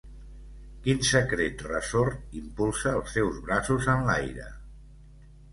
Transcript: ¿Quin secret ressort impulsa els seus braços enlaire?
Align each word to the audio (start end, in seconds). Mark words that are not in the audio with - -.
¿Quin 0.85 1.03
secret 1.09 1.61
ressort 1.67 2.35
impulsa 2.41 2.97
els 3.01 3.15
seus 3.19 3.39
braços 3.51 3.93
enlaire? 3.97 4.49